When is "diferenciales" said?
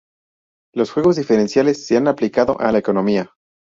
1.17-1.85